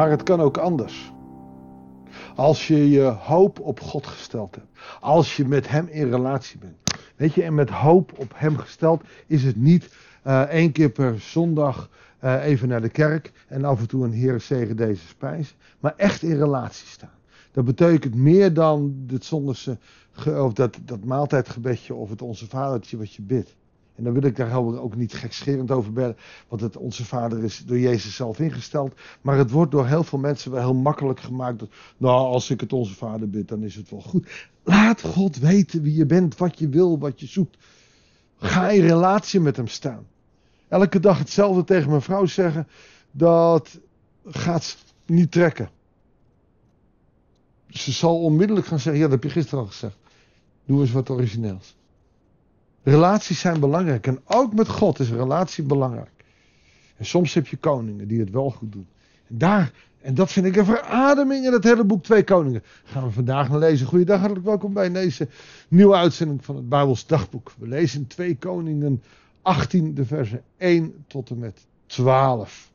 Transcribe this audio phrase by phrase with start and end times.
[0.00, 1.12] Maar het kan ook anders.
[2.34, 4.66] Als je je hoop op God gesteld hebt.
[5.00, 6.76] Als je met Hem in relatie bent.
[7.16, 9.94] Weet je, en met hoop op Hem gesteld is het niet
[10.26, 11.90] uh, één keer per zondag
[12.24, 15.56] uh, even naar de kerk en af en toe een Heer zegen deze spijs.
[15.80, 17.18] Maar echt in relatie staan.
[17.52, 19.78] Dat betekent meer dan het zonderse,
[20.26, 23.56] of dat, dat maaltijdgebedje of het onze vadertje wat je bidt.
[24.00, 26.16] En dan wil ik daar ook niet gekscherend over bellen,
[26.48, 28.94] want het onze vader is door Jezus zelf ingesteld.
[29.20, 31.58] Maar het wordt door heel veel mensen wel heel makkelijk gemaakt.
[31.58, 34.48] Dat, nou, als ik het onze vader bid, dan is het wel goed.
[34.62, 37.56] Laat God weten wie je bent, wat je wil, wat je zoekt.
[38.38, 40.06] Ga in relatie met hem staan.
[40.68, 42.68] Elke dag hetzelfde tegen mijn vrouw zeggen,
[43.10, 43.78] dat
[44.24, 44.76] gaat
[45.06, 45.70] niet trekken.
[47.68, 49.96] Ze zal onmiddellijk gaan zeggen, ja dat heb je gisteren al gezegd.
[50.64, 51.78] Doe eens wat origineels.
[52.82, 54.06] Relaties zijn belangrijk.
[54.06, 56.10] En ook met God is relatie belangrijk.
[56.96, 58.86] En soms heb je koningen die het wel goed doen.
[59.28, 62.62] En daar, en dat vind ik een verademing in het hele boek Twee Koningen.
[62.84, 63.86] Gaan we vandaag naar lezen.
[63.86, 65.28] Goeiedag, hartelijk welkom bij deze
[65.68, 67.52] nieuwe uitzending van het Bijbels Dagboek.
[67.58, 69.02] We lezen Twee Koningen
[69.42, 72.70] 18, de versen 1 tot en met 12.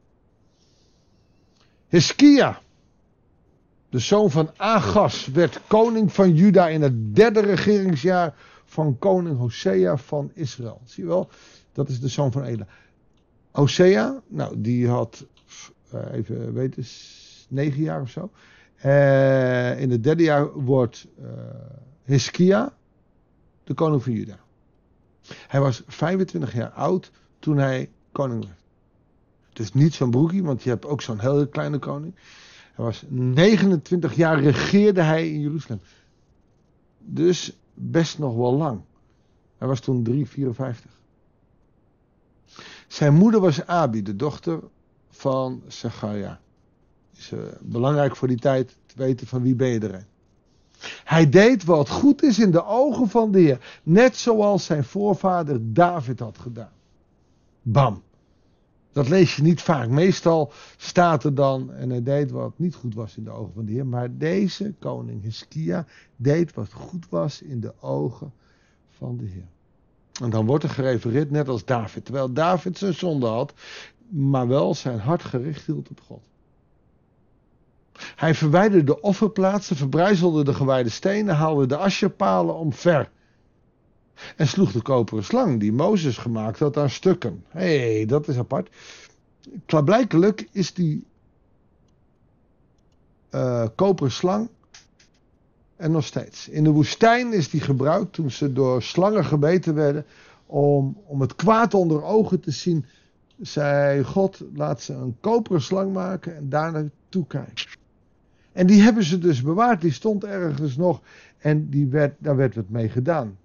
[1.88, 2.62] Hiskia,
[3.90, 8.34] de zoon van Agas, werd koning van Juda in het derde regeringsjaar
[8.66, 10.82] van koning Hosea van Israël.
[10.84, 11.30] Zie je wel?
[11.72, 12.68] Dat is de zoon van Ela.
[13.52, 15.26] Hosea, nou, die had,
[15.94, 16.86] uh, even weten,
[17.48, 18.32] negen jaar of zo.
[18.86, 21.28] Uh, in het derde jaar wordt uh,
[22.04, 22.74] Hiskia
[23.64, 24.40] de koning van Juda.
[25.48, 28.60] Hij was 25 jaar oud toen hij koning werd.
[29.60, 32.16] Is niet zo'n broekie, want je hebt ook zo'n hele kleine koning.
[32.74, 35.82] Hij was 29 jaar regeerde hij in Jeruzalem.
[37.00, 38.82] Dus best nog wel lang.
[39.58, 40.92] Hij was toen 354.
[42.88, 44.60] Zijn moeder was Abi, de dochter
[45.10, 46.40] van Zacharia.
[47.18, 50.06] Is uh, belangrijk voor die tijd te weten van wie ben je erin.
[51.04, 53.80] Hij deed wat goed is in de ogen van de Heer.
[53.84, 56.72] Net zoals zijn voorvader David had gedaan.
[57.62, 58.04] Bam.
[58.96, 59.90] Dat lees je niet vaak.
[59.90, 63.66] Meestal staat er dan, en hij deed wat niet goed was in de ogen van
[63.66, 63.86] de Heer.
[63.86, 65.86] Maar deze koning Hiskia
[66.16, 68.34] deed wat goed was in de ogen
[68.90, 69.48] van de Heer.
[70.22, 72.06] En dan wordt er gerefereerd net als David.
[72.06, 73.54] Terwijl David zijn zonde had,
[74.08, 76.24] maar wel zijn hart gericht hield op God.
[78.16, 83.12] Hij verwijderde de offerplaatsen, verbrijzelde de gewijde stenen, haalde de asjerpalen omver.
[84.36, 87.44] En sloeg de koperen slang die Mozes gemaakt had aan stukken.
[87.48, 88.70] Hé, hey, dat is apart.
[89.66, 91.06] Klaarblijkelijk is die
[93.32, 94.50] uh, koperen slang
[95.76, 96.50] er nog steeds.
[96.50, 100.06] In de woestijn is die gebruikt toen ze door slangen gebeten werden.
[100.46, 102.86] Om, om het kwaad onder ogen te zien.
[103.42, 107.66] Zei God, laat ze een koperen slang maken en daarna toekijken.
[108.52, 109.82] En die hebben ze dus bewaard.
[109.82, 111.02] Die stond ergens nog.
[111.38, 113.38] En die werd, daar werd wat mee gedaan.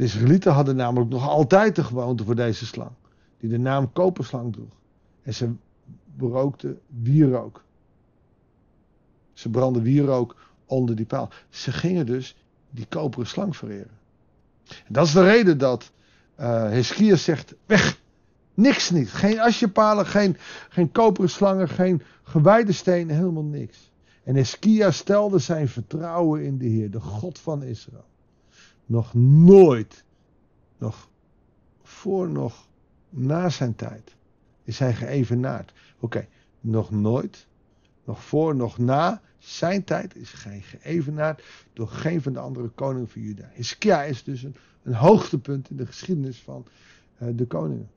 [0.00, 2.90] De Israëlieten hadden namelijk nog altijd de gewoonte voor deze slang.
[3.38, 4.80] Die de naam koperslang droeg.
[5.22, 5.52] En ze
[6.16, 7.64] berookte wierook.
[9.32, 11.30] Ze brandden wierook onder die paal.
[11.48, 12.36] Ze gingen dus
[12.70, 13.98] die koperen slang vereren.
[14.68, 15.92] En dat is de reden dat
[16.40, 18.00] uh, zegt: weg.
[18.54, 19.10] Niks niet.
[19.10, 20.36] Geen asjepalen, geen,
[20.68, 23.90] geen koperen slangen, geen gewijde stenen, helemaal niks.
[24.24, 28.08] En Heskia stelde zijn vertrouwen in de Heer, de God van Israël.
[28.90, 30.04] Nog nooit,
[30.78, 31.08] nog
[31.82, 32.68] voor, nog
[33.08, 34.14] na zijn tijd,
[34.64, 35.72] is hij geëvenaard.
[35.98, 36.28] Oké,
[36.60, 37.46] nog nooit,
[38.04, 41.42] nog voor, nog na zijn tijd is hij geëvenaard
[41.72, 43.50] door geen van de andere koningen van Juda.
[43.54, 46.66] Hiskia is dus een, een hoogtepunt in de geschiedenis van
[47.22, 47.90] uh, de koningen.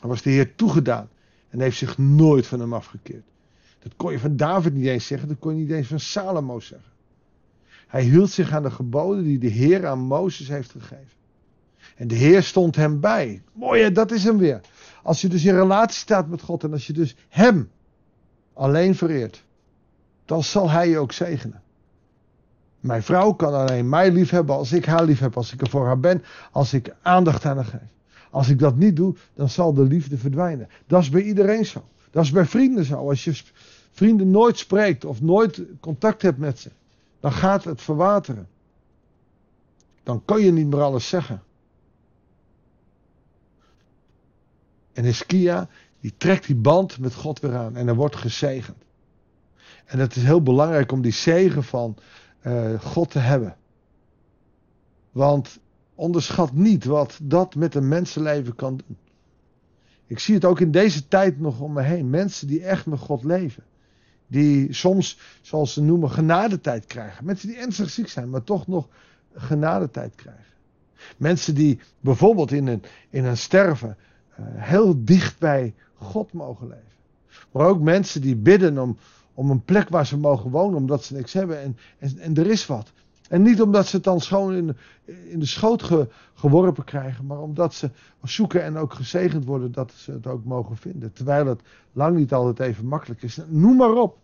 [0.00, 1.08] Hij was de Heer toegedaan
[1.48, 3.24] en heeft zich nooit van hem afgekeerd.
[3.78, 6.60] Dat kon je van David niet eens zeggen, dat kon je niet eens van Salomo
[6.60, 6.90] zeggen.
[7.90, 11.18] Hij hield zich aan de geboden die de Heer aan Mozes heeft gegeven.
[11.96, 13.42] En de Heer stond hem bij.
[13.52, 14.60] Mooi, dat is hem weer.
[15.02, 17.70] Als je dus in relatie staat met God en als je dus hem
[18.52, 19.44] alleen vereert,
[20.24, 21.62] dan zal hij je ook zegenen.
[22.80, 25.70] Mijn vrouw kan alleen mij lief hebben als ik haar lief heb, als ik er
[25.70, 27.88] voor haar ben, als ik aandacht aan haar geef.
[28.30, 30.68] Als ik dat niet doe, dan zal de liefde verdwijnen.
[30.86, 31.84] Dat is bij iedereen zo.
[32.10, 33.08] Dat is bij vrienden zo.
[33.08, 33.42] Als je
[33.92, 36.70] vrienden nooit spreekt of nooit contact hebt met ze,
[37.20, 38.48] dan gaat het verwateren.
[40.02, 41.42] Dan kan je niet meer alles zeggen.
[44.92, 45.68] En Hiskia,
[46.00, 48.84] die trekt die band met God weer aan en er wordt gezegend.
[49.84, 51.96] En het is heel belangrijk om die zegen van
[52.42, 53.56] uh, God te hebben.
[55.10, 55.58] Want
[55.94, 58.96] onderschat niet wat dat met een mensenleven kan doen.
[60.06, 62.10] Ik zie het ook in deze tijd nog om me heen.
[62.10, 63.64] Mensen die echt met God leven.
[64.30, 67.24] Die soms, zoals ze noemen, genadetijd krijgen.
[67.24, 68.88] Mensen die ernstig ziek zijn, maar toch nog
[69.34, 70.44] genadetijd krijgen.
[71.16, 73.96] Mensen die bijvoorbeeld in een, in een sterven
[74.30, 76.84] uh, heel dicht bij God mogen leven.
[77.52, 78.96] Maar ook mensen die bidden om,
[79.34, 82.50] om een plek waar ze mogen wonen, omdat ze niks hebben en, en, en er
[82.50, 82.92] is wat.
[83.30, 87.38] En niet omdat ze het dan schoon in, in de schoot ge, geworpen krijgen, maar
[87.38, 87.90] omdat ze
[88.22, 91.12] zoeken en ook gezegend worden dat ze het ook mogen vinden.
[91.12, 91.60] Terwijl het
[91.92, 93.38] lang niet altijd even makkelijk is.
[93.48, 94.18] Noem maar op.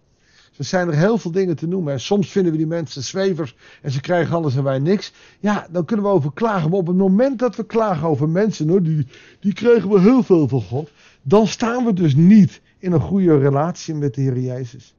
[0.56, 1.93] Er zijn er heel veel dingen te noemen.
[1.93, 5.12] En soms vinden we die mensen zwevers en ze krijgen alles en wij niks.
[5.41, 6.70] Ja, dan kunnen we over klagen.
[6.70, 9.06] Maar op het moment dat we klagen over mensen, hoor, die,
[9.41, 10.91] die krijgen we heel veel van God.
[11.23, 14.94] Dan staan we dus niet in een goede relatie met de Heer Jezus.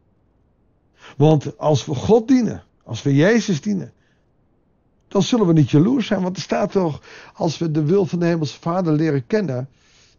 [1.18, 3.92] Want als we God dienen, als we Jezus dienen,
[5.08, 6.22] dan zullen we niet jaloers zijn.
[6.22, 7.02] Want er staat toch,
[7.34, 9.70] als we de wil van de Hemelse Vader leren kennen,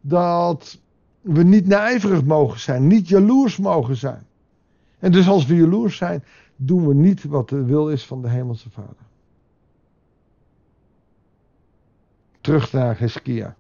[0.01, 0.79] dat
[1.21, 4.27] we niet naijverig mogen zijn, niet jaloers mogen zijn.
[4.99, 6.25] En dus als we jaloers zijn,
[6.57, 9.07] doen we niet wat de wil is van de Hemelse Vader.
[12.41, 13.57] Terug naar Heskia.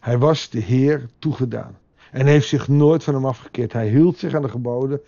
[0.00, 1.78] Hij was de Heer toegedaan.
[2.10, 3.72] En heeft zich nooit van hem afgekeerd.
[3.72, 5.00] Hij hield zich aan de geboden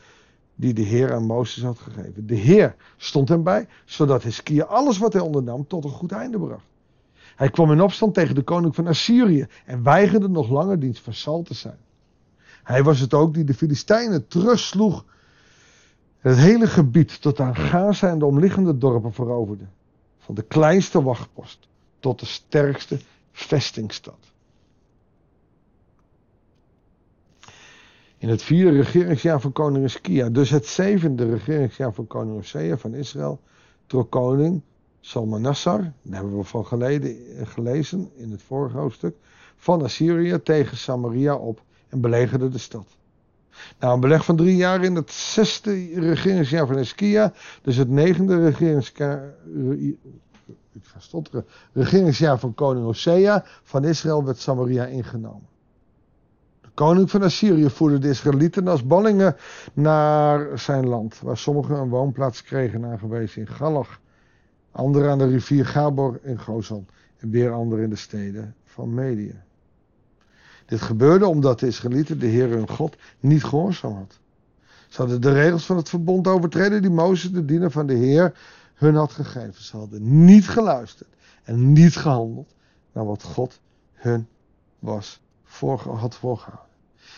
[0.55, 2.27] die de Heer aan Mozes had gegeven.
[2.27, 6.39] De Heer stond hem bij, zodat Heskia alles wat hij ondernam tot een goed einde
[6.39, 6.67] bracht.
[7.37, 11.43] Hij kwam in opstand tegen de koning van Assyrië en weigerde nog langer dienst vasal
[11.43, 11.79] te zijn.
[12.63, 15.05] Hij was het ook die de Filistijnen terugsloeg.
[16.19, 19.65] Het hele gebied tot aan Gaza en de omliggende dorpen veroverde.
[20.19, 21.69] Van de kleinste wachtpost
[22.01, 22.99] tot de sterkste
[23.33, 24.33] vestingstad.
[28.25, 32.95] In het vierde regeringsjaar van koning Hiskia, dus het zevende regeringsjaar van koning Hosea van
[32.95, 33.41] Israël,
[33.87, 34.63] trok koning
[35.01, 37.17] Salmanassar, daar hebben we van geleden,
[37.47, 39.17] gelezen in het vorige hoofdstuk,
[39.57, 42.87] van Assyrië tegen Samaria op en belegerde de stad.
[43.79, 47.33] Na een beleg van drie jaar in het zesde regeringsjaar van Hiskia,
[47.63, 49.35] dus het negende regeringsjaar,
[50.73, 51.43] ik ga
[51.73, 55.53] regeringsjaar van koning Hosea van Israël werd Samaria ingenomen
[56.75, 59.37] koning van Assyrië voerde de Israëlieten als ballingen
[59.73, 64.01] naar zijn land, waar sommigen een woonplaats kregen aangewezen in Galach,
[64.71, 66.87] anderen aan de rivier Gabor in Gozan
[67.17, 69.43] en weer anderen in de steden van Medië.
[70.67, 74.19] Dit gebeurde omdat de Israëlieten de Heer hun God niet gehoorzaam had.
[74.89, 78.39] Ze hadden de regels van het verbond overtreden die Mozes, de diener van de Heer,
[78.75, 79.63] hun had gegeven.
[79.63, 81.09] Ze hadden niet geluisterd
[81.43, 82.55] en niet gehandeld
[82.93, 83.61] naar wat God
[83.93, 84.27] hun
[84.79, 85.23] was
[85.99, 86.73] had voorgehouden.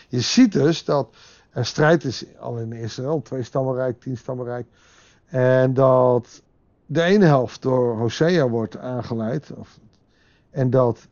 [0.07, 1.15] Je ziet dus dat
[1.49, 4.67] er strijd is al in Israël, twee stammenrijk, tien stammenrijk.
[5.25, 6.41] En dat
[6.85, 9.51] de ene helft door Hosea wordt aangeleid.
[9.51, 9.79] Of,
[10.49, 11.07] en dat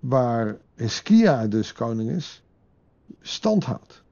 [0.00, 2.42] waar Hiskia dus koning is,
[3.20, 4.02] stand houdt.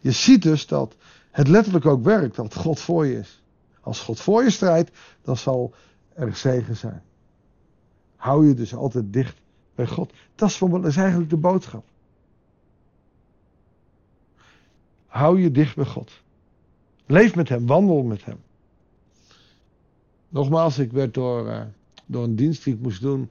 [0.00, 0.96] Je ziet dus dat
[1.30, 3.42] het letterlijk ook werkt, dat God voor je is.
[3.80, 4.90] Als God voor je strijdt,
[5.22, 5.74] dan zal
[6.14, 7.02] er zegen zijn.
[8.16, 9.40] Hou je dus altijd dicht
[9.74, 10.12] bij God.
[10.34, 11.84] Dat is, dat is eigenlijk de boodschap.
[15.12, 16.10] Hou je dicht bij God.
[17.06, 18.36] Leef met Hem, wandel met Hem.
[20.28, 21.60] Nogmaals, ik werd door, uh,
[22.06, 23.30] door een dienst die ik moest doen,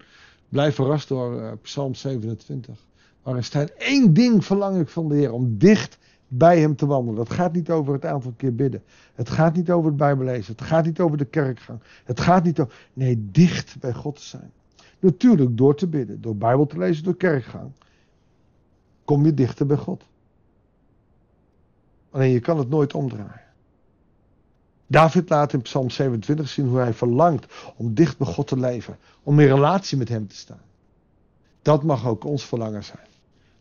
[0.50, 2.80] blij verrast door uh, Psalm 27.
[3.24, 5.98] Waarin staat één ding verlang ik van de Heer, om dicht
[6.28, 7.16] bij Hem te wandelen.
[7.16, 8.84] Dat gaat niet over het aantal keer bidden.
[9.16, 10.56] Het gaat niet over het Bijbellezen.
[10.56, 11.80] Het gaat niet over de kerkgang.
[12.04, 12.74] Het gaat niet over.
[12.94, 14.52] Nee, dicht bij God te zijn.
[15.00, 17.72] Natuurlijk door te bidden, door Bijbel te lezen, door kerkgang.
[19.06, 20.10] Kom je dichter bij God.
[22.12, 23.42] Alleen je kan het nooit omdraaien.
[24.88, 28.98] David laat in Psalm 27 zien hoe hij verlangt om dicht bij God te leven.
[29.24, 30.62] Om in relatie met Hem te staan.
[31.62, 33.08] Dat mag ook ons verlangen zijn.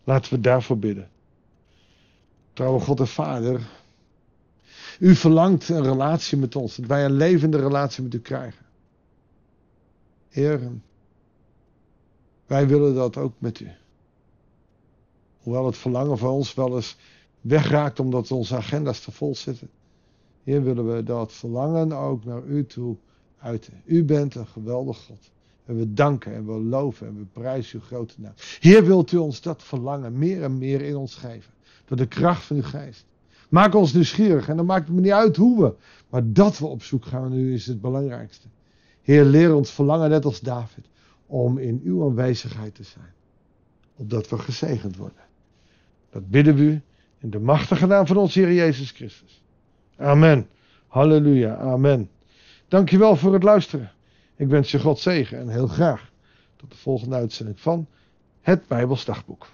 [0.05, 1.09] Laten we daarvoor bidden.
[2.53, 3.69] Trouwe God en Vader.
[4.99, 6.77] U verlangt een relatie met ons.
[6.77, 8.67] Dat wij een levende relatie met u krijgen.
[10.29, 10.61] Heer,
[12.47, 13.71] wij willen dat ook met u.
[15.39, 16.97] Hoewel het verlangen van ons wel eens
[17.41, 19.69] wegraakt omdat onze agenda's te vol zitten.
[20.43, 22.97] Heer, willen we dat verlangen ook naar u toe
[23.39, 23.83] uiten.
[23.85, 25.31] U bent een geweldig God.
[25.65, 28.33] En we danken en we loven en we prijzen uw grote naam.
[28.61, 31.53] Heer, wilt u ons dat verlangen meer en meer in ons geven.
[31.85, 33.05] Door de kracht van uw geest.
[33.49, 34.49] Maak ons nieuwsgierig.
[34.49, 35.75] En dan maakt het me niet uit hoe we.
[36.09, 38.47] Maar dat we op zoek gaan nu is het belangrijkste.
[39.03, 40.85] Heer, leer ons verlangen net als David.
[41.27, 43.13] Om in uw aanwezigheid te zijn.
[43.97, 45.23] Opdat we gezegend worden.
[46.11, 46.83] Dat bidden we u
[47.21, 49.43] in de machtige naam van onze Heer Jezus Christus.
[49.97, 50.49] Amen.
[50.87, 51.57] Halleluja.
[51.57, 52.11] Amen.
[52.69, 53.93] Dankjewel voor het luisteren.
[54.37, 56.11] Ik wens je God zegen en heel graag
[56.57, 57.87] tot de volgende uitzending van
[58.41, 59.47] het Bijbels dagboek.